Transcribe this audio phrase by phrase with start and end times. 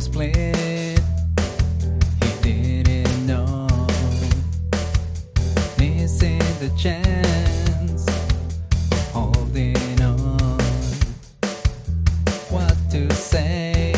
[0.00, 1.00] split.
[2.20, 3.66] He didn't know.
[5.78, 8.04] Missing the chance.
[9.12, 10.58] Holding on.
[12.50, 13.94] What to say?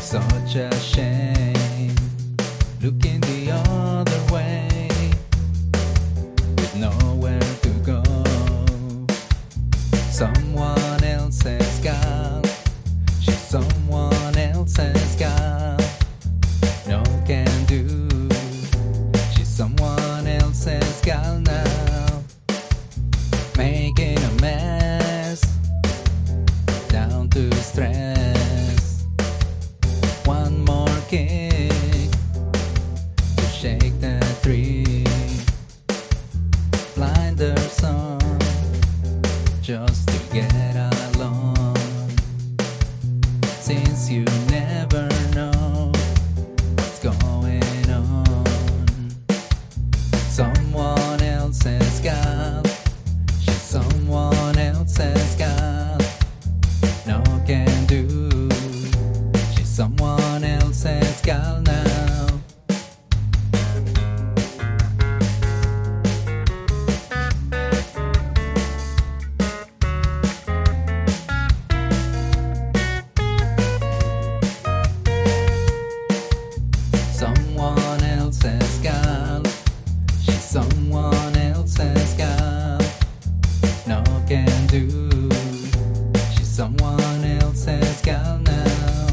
[0.00, 1.94] Such a shame.
[2.82, 4.88] Looking the other way.
[6.56, 8.02] With nowhere to go.
[10.10, 12.45] Someone else has She's
[13.46, 15.78] someone else's gal.
[16.88, 18.08] No can do.
[19.34, 22.24] She's someone else's gal now.
[23.56, 25.42] Making a mess.
[26.88, 29.04] Down to stress.
[30.24, 32.10] One more kick
[33.36, 35.04] to shake the tree.
[36.96, 38.18] Blinders on
[39.62, 40.74] just to get
[41.14, 41.55] along
[43.66, 45.90] since you never know
[46.76, 49.10] what's going on.
[50.30, 52.64] Someone else has got,
[53.40, 56.00] she's someone else has got,
[57.08, 58.48] no can do.
[59.56, 61.85] She's someone else has got now.
[77.16, 79.42] someone else's girl.
[80.22, 82.78] She's someone else's girl.
[83.86, 85.30] No can do.
[86.36, 89.06] She's someone else's girl now.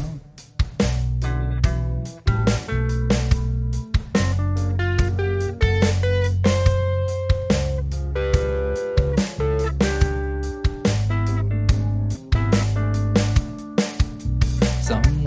[14.82, 15.23] Some